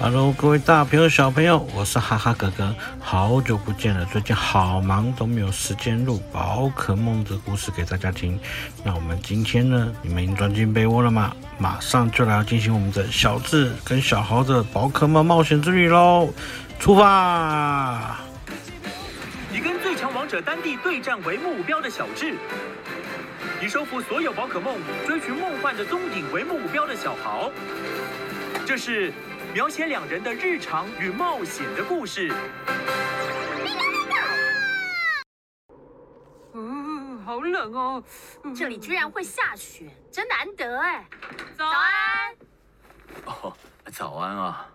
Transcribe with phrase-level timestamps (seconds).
[0.00, 8.38] Hello，各位大朋友、小朋友，我是哈哈哥哥，好久不见了，最近好忙，都没有时间录宝可梦的故事给大家听。
[8.84, 11.34] 那我们今天呢，你们已经钻进被窝了吗？
[11.58, 16.32] 马上就来要进行我们的小智跟小豪的宝可梦冒险之旅喽！
[16.78, 18.20] 出发！
[19.52, 22.36] 以跟最强王者丹帝对战为目标的小智，
[23.60, 27.50] 以收服所有宝可梦、追寻梦幻的踪影为目标的小豪，
[28.64, 29.12] 这是。
[29.58, 32.32] 描写两人的日常与冒险的故事。
[36.54, 38.04] 嗯，好冷哦！
[38.54, 41.04] 这里居然会下雪，真难得哎！
[41.56, 42.36] 早安。
[43.24, 43.52] 哦，
[43.92, 44.68] 早安啊！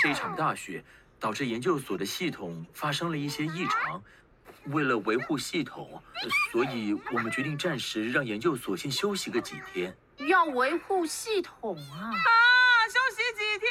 [0.00, 0.84] 这一场大雪
[1.18, 4.00] 导致研究所的系统发生了一些异常，
[4.66, 6.00] 为了维护系统，
[6.52, 9.92] 所以我们决定暂时让研究所先休息个几天。
[10.28, 12.14] 要维护系统啊！
[12.88, 13.70] 休息几天？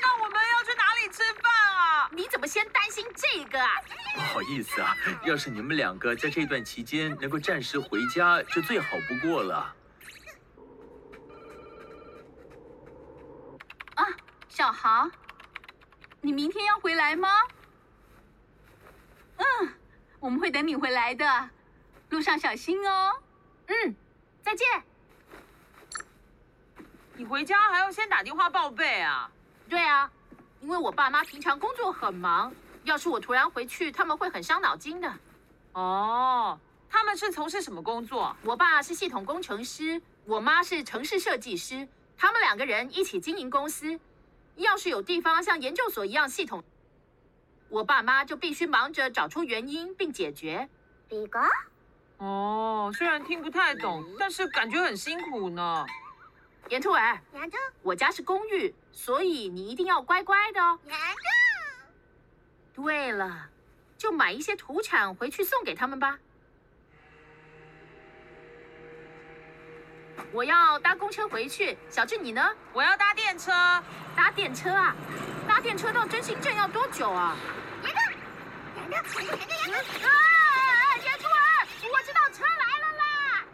[0.00, 2.10] 那我们要去哪里吃饭啊？
[2.12, 3.70] 你怎么先担心这个啊？
[4.14, 9.74] 不好意思啊，要是你们两个在这段期间能够暂时回家，就最好不过了。
[13.94, 14.06] 啊，
[14.48, 15.08] 小豪，
[16.20, 17.28] 你明天要回来吗？
[19.36, 19.74] 嗯，
[20.18, 21.50] 我们会等你回来的，
[22.08, 23.22] 路上小心哦。
[23.66, 23.94] 嗯，
[24.42, 24.66] 再见。
[27.30, 29.30] 你回家还要先打电话报备啊？
[29.68, 30.10] 对啊，
[30.60, 35.08] 因为我爸妈平常工作很忙，要是我突然回去，他们会很伤脑筋的。
[35.74, 36.58] 哦，
[36.88, 38.34] 他们是从事什么工作？
[38.42, 41.86] 我爸是系统工程师，我妈是城市设计师，
[42.18, 44.00] 他们两个人一起经营公司。
[44.56, 46.64] 要是有地方像研究所一样系统，
[47.68, 50.68] 我爸妈就必须忙着找出原因并解决。
[51.08, 51.38] 比哥？
[52.16, 55.86] 哦，虽然听不太懂，但是感觉很辛苦呢。
[56.70, 57.20] 岩兔儿，
[57.82, 60.78] 我家是公寓，所以你一定要乖乖的哦。
[62.72, 63.48] 对了，
[63.98, 66.16] 就买一些土产回去送给他们吧。
[70.30, 72.54] 我要搭公车回去，小智你呢？
[72.72, 73.50] 我要搭电车。
[74.14, 74.94] 搭电车啊？
[75.48, 77.36] 搭电车到真心镇要多久啊？
[77.82, 78.00] 岩兔，
[78.92, 79.40] 岩兔，岩兔，
[79.72, 80.06] 岩兔！
[80.06, 83.44] 啊，岩兔儿，我知道车来了啦。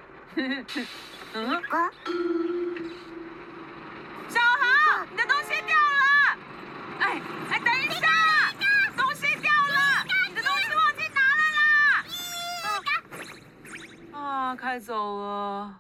[1.32, 1.62] 嗯？
[1.62, 1.90] 哥。
[14.76, 15.74] 开走了，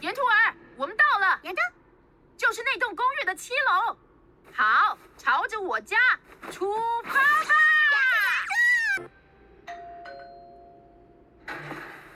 [0.00, 1.38] 岩兔儿，我们到了。
[1.42, 1.60] 岩兔，
[2.38, 3.94] 就是那栋公寓的七楼。
[4.54, 5.98] 好，朝着我家
[6.50, 7.20] 出发吧。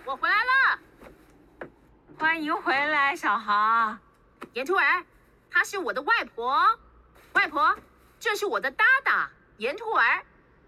[0.07, 0.79] 我回来了，
[2.19, 3.95] 欢迎回来，小豪。
[4.55, 5.05] 岩兔儿，
[5.51, 6.67] 她是我的外婆。
[7.33, 7.77] 外婆，
[8.19, 10.23] 这是我的搭档岩兔儿，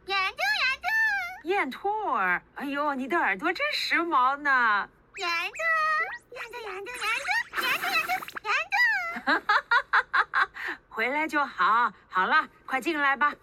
[0.07, 4.89] 岩兔岩兔，燕兔儿，哎呦，你的耳朵真时髦呢！
[5.17, 8.77] 岩兔，岩兔岩兔岩兔岩兔岩兔岩兔，
[9.27, 10.49] 哈哈哈哈哈！
[10.89, 13.35] 回来就好，好了，快进来吧。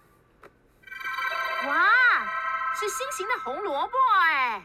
[1.67, 2.25] 哇，
[2.73, 3.93] 是新型的红萝卜
[4.23, 4.63] 哎！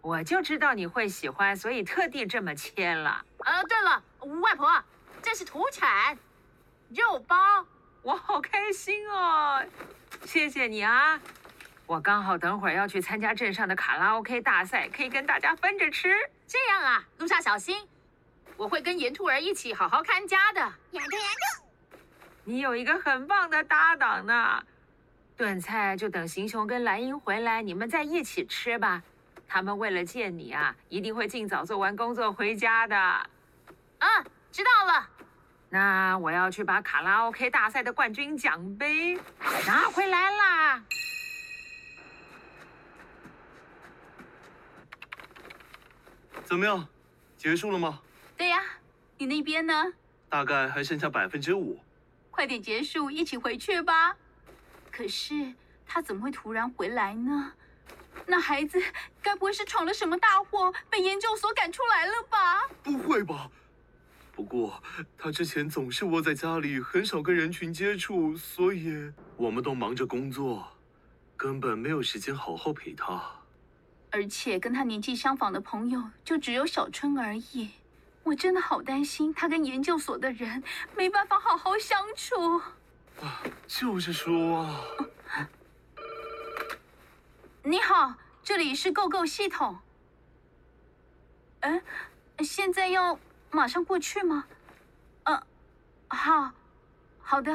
[0.00, 3.24] 我就知道你会喜欢，所以特地这么切了。
[3.44, 4.02] 呃，对了，
[4.40, 4.82] 外婆，
[5.20, 6.16] 这是土产。
[6.90, 7.36] 肉包，
[8.02, 9.64] 我好开心哦！
[10.24, 11.20] 谢谢你啊！
[11.84, 16.14] 我刚好等会儿要去参加镇上的卡拉 OK 大赛，可以跟大家分着吃。
[16.46, 17.86] 这样啊，路上小心！
[18.56, 20.60] 我会跟岩兔儿一起好好看家的。
[20.92, 21.98] 岩兔，岩兔，
[22.44, 24.62] 你有一个很棒的搭档呢。
[25.36, 29.02] 炖菜就等行雄跟蓝鹰回来，你们再一起吃吧。
[29.48, 32.96] 他们为了见你啊，一定会尽早做完工作回家的。
[33.98, 35.08] 嗯，知道了。
[35.76, 39.14] 那我要去把卡拉 OK 大赛的冠军奖杯
[39.66, 40.82] 拿回来啦！
[46.44, 46.88] 怎么样？
[47.36, 48.00] 结束了吗？
[48.38, 48.62] 对呀，
[49.18, 49.92] 你那边呢？
[50.30, 51.78] 大概还剩下百分之五。
[52.30, 54.16] 快点结束，一起回去吧。
[54.90, 55.52] 可是
[55.86, 57.52] 他怎么会突然回来呢？
[58.24, 58.82] 那孩子
[59.20, 62.62] 该不会是闯了什么大祸，被研究所赶出来了吧？
[62.82, 63.50] 不会吧？
[64.36, 64.82] 不过，
[65.16, 70.68] 他之前总是窝在家里，很少跟人群接触，所以我们都忙着工作，
[71.38, 73.18] 根本没有时间好好陪他。
[74.10, 77.70] 而且跟他年纪相仿的朋友就只有小春而已，
[78.24, 80.62] 我真的好担心他跟研究所的人
[80.94, 82.58] 没办法好好相处。
[83.22, 85.48] 啊，就是说啊，
[87.62, 89.78] 你好，这里是 GO GO 系统。
[91.60, 91.82] 嗯，
[92.40, 93.18] 现在要
[93.50, 94.44] 马上过去吗？
[95.24, 95.42] 嗯，
[96.08, 96.50] 好，
[97.20, 97.52] 好的。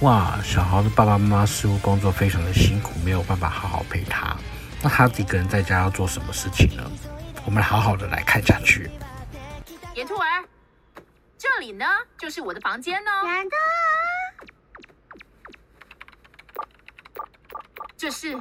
[0.00, 4.36] 哇，小豪的爸爸妈妈似乎工作非常的辛苦，没有办法好好陪他。
[4.82, 6.82] 那他一个人在家要做什么事情呢？
[7.44, 8.90] 我们好好的来看下去。
[9.94, 10.44] 野兔儿，
[11.36, 11.84] 这里呢
[12.16, 13.26] 就是我的房间哦。
[13.26, 13.56] 岩兔，
[17.96, 18.40] 这是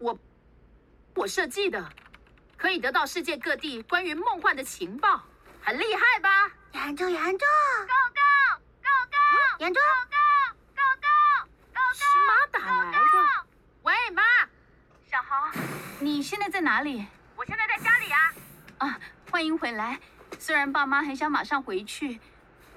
[0.00, 0.18] 我
[1.14, 1.88] 我设计的，
[2.58, 5.22] 可以得到世界各地关于梦幻的情报，
[5.62, 6.50] 很厉害吧？
[6.72, 7.44] 岩兔，岩兔
[7.86, 9.80] ，Go Go Go Go，岩兔。
[16.00, 17.04] 你现在在哪里？
[17.36, 18.18] 我现在在家里啊。
[18.78, 19.00] 啊，
[19.30, 19.98] 欢迎回来。
[20.38, 22.20] 虽然爸妈很想马上回去，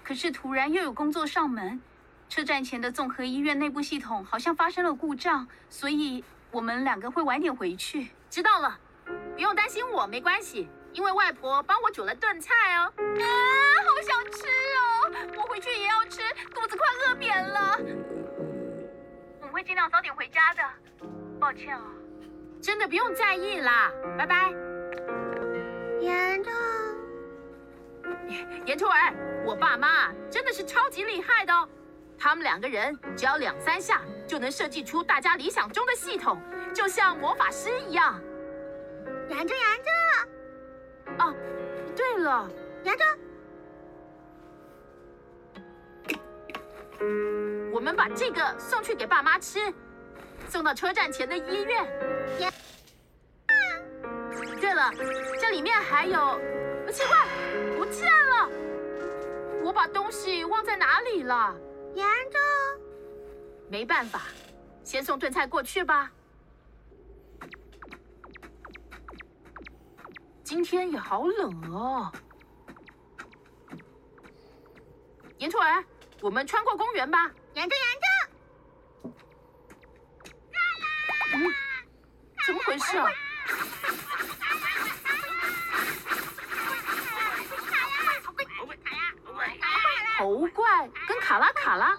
[0.04, 1.82] 可是突然又有工作上门。
[2.30, 8.10] 车站前的综合医院内部系统好像发生了故障，所以我们两个会晚点回去。
[8.30, 12.94] 知道了，不用担心我，没关系，因为外婆帮我煮了炖菜哦。
[12.98, 13.24] 啊，
[13.88, 15.12] 好想吃哦！
[15.38, 16.22] 我回去也要吃，
[16.54, 17.80] 肚子快饿扁了。
[19.42, 20.62] 我会尽量早点回家的。
[21.40, 21.82] 抱歉哦。
[22.62, 24.54] 真的不用在意啦，拜拜。
[26.00, 26.54] 严重
[28.66, 29.14] 严兔儿，
[29.46, 31.68] 我爸妈真的是超级厉害的哦。
[32.18, 36.40] 他们两个人只要两三下就能设计出大家理想中的系统，
[36.74, 38.22] 就像魔法师一样。
[39.32, 39.90] 岩兔，岩兔。
[41.24, 41.34] 哦，
[41.96, 42.50] 对了，
[42.84, 43.04] 岩兔。
[47.74, 49.74] 我们把这个送去给爸妈吃。
[50.50, 51.88] 送到车站前的医院。
[54.60, 54.92] 对了，
[55.40, 56.38] 这里面还有，
[56.92, 57.26] 奇怪，
[57.78, 58.50] 不见了！
[59.64, 61.56] 我把东西忘在哪里了？
[61.94, 62.38] 岩兔，
[63.70, 64.24] 没办法，
[64.84, 66.12] 先送炖菜过去吧。
[70.52, 72.12] 今天也好冷哦。
[75.38, 75.82] 岩兔儿，
[76.20, 77.32] 我们穿过公园吧。
[77.54, 77.88] 岩兔，岩
[79.02, 79.14] 兔。
[81.36, 81.54] 嗯，
[82.46, 83.10] 怎么回事啊？
[90.18, 91.98] 猴怪跟卡拉卡拉。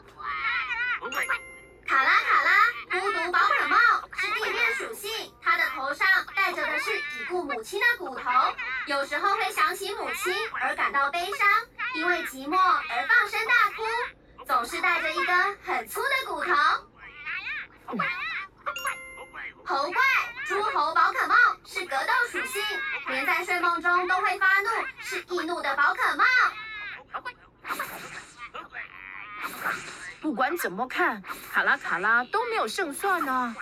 [1.86, 3.78] 卡拉卡拉，孤独宝可梦，
[4.14, 5.10] 是地面属性。
[5.42, 8.28] 它的头上戴着的是已故母亲的骨头，
[8.86, 11.48] 有时候会想起母亲而感到悲伤，
[11.94, 13.84] 因为寂寞而放声大哭，
[14.44, 16.52] 总是带着一根很粗的骨头。
[19.64, 20.02] 猴怪，
[20.44, 22.60] 诸猴宝可梦是格斗属性，
[23.06, 24.68] 连在睡梦中都会发怒，
[24.98, 26.26] 是易怒的宝可梦。
[30.20, 31.22] 不管怎么看，
[31.52, 33.54] 卡拉卡拉都没有胜算呢、啊。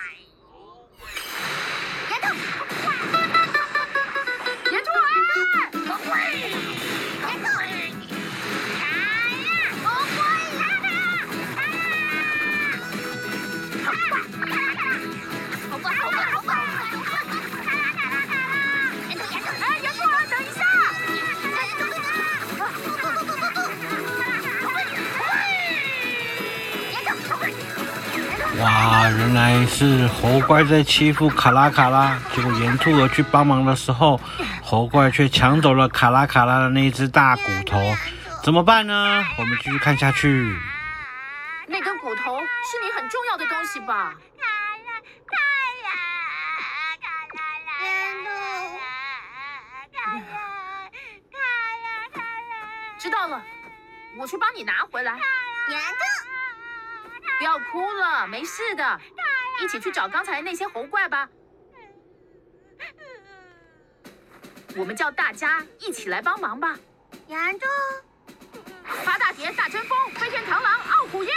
[29.01, 34.21] 哇，原来是猴怪在欺负卡拉卡拉，结果岩兔儿去帮忙的时候，
[34.63, 37.97] 猴怪却抢走了卡拉卡拉的那只大骨头，
[38.45, 39.25] 怎么办呢？
[39.39, 40.55] 我们继续看下去。
[41.67, 44.13] 那根骨头是你很重要的东西吧？
[44.37, 44.45] 卡
[44.85, 45.41] 拉卡
[45.81, 47.89] 拉卡拉，岩
[48.23, 48.29] 兔，
[49.97, 50.21] 卡拉
[51.33, 52.53] 卡拉卡拉，
[52.99, 53.41] 知道了，
[54.19, 55.13] 我去帮你拿回来。
[55.15, 56.30] 岩兔。
[57.41, 59.01] 不要哭了，没事的，
[59.63, 61.27] 一起去找刚才那些猴怪吧。
[64.77, 66.77] 我们叫大家一起来帮忙吧。
[67.29, 67.67] 岩兔，
[69.05, 71.35] 发大铁，大针风，飞天螳螂，傲虎焰，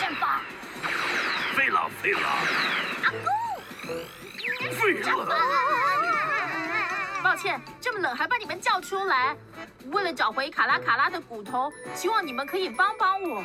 [0.00, 0.40] 真棒！
[1.54, 2.28] 飞了，飞了！
[3.04, 3.16] 阿姑，
[4.72, 5.36] 飞了！
[7.22, 9.36] 抱歉，这么冷还把你们叫出来。
[9.92, 13.42] 为了找回卡拉卡拉的骨头，希望你们可以帮帮我。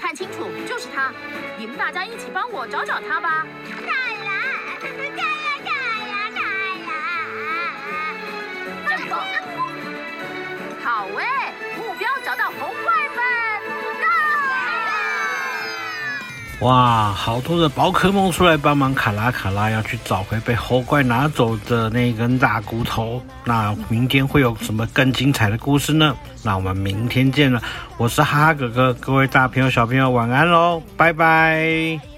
[0.00, 1.12] 看清楚，就是他！
[1.58, 3.46] 你们大家一起帮我找找他吧。
[3.68, 3.86] 卡拉，
[4.78, 5.24] 卡拉，
[5.64, 5.70] 卡
[6.06, 6.40] 拉，卡
[6.86, 6.88] 拉！
[8.96, 9.12] 真棒！
[10.84, 10.86] 好
[11.18, 11.45] 哎，
[16.60, 23.22] 哇，好多的宝可梦出来帮忙卡拉卡拉，要去找回被猴怪拿走的那根大骨头。
[23.44, 26.16] 那明天会有什么更精彩的故事呢？
[26.42, 27.60] 那我们明天见了，
[27.98, 32.15] 我是哈哈哥哥，各位大朋友小朋友晚安喽，拜拜。